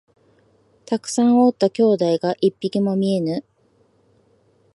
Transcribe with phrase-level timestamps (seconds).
[0.87, 3.45] たくさんおった兄弟が一匹も見えぬ